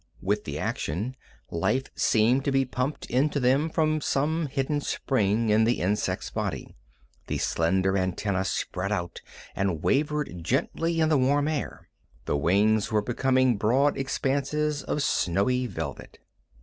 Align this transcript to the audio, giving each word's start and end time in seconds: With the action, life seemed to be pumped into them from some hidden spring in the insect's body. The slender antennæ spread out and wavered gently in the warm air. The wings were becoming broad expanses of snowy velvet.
With 0.19 0.45
the 0.45 0.57
action, 0.57 1.15
life 1.51 1.83
seemed 1.93 2.43
to 2.45 2.51
be 2.51 2.65
pumped 2.65 3.05
into 3.05 3.39
them 3.39 3.69
from 3.69 4.01
some 4.01 4.47
hidden 4.47 4.81
spring 4.81 5.49
in 5.49 5.63
the 5.63 5.79
insect's 5.79 6.31
body. 6.31 6.75
The 7.27 7.37
slender 7.37 7.93
antennæ 7.93 8.47
spread 8.47 8.91
out 8.91 9.21
and 9.55 9.83
wavered 9.83 10.43
gently 10.43 10.99
in 10.99 11.09
the 11.09 11.19
warm 11.19 11.47
air. 11.47 11.87
The 12.25 12.35
wings 12.35 12.91
were 12.91 13.03
becoming 13.03 13.57
broad 13.57 13.95
expanses 13.95 14.81
of 14.81 15.03
snowy 15.03 15.67
velvet. 15.67 16.17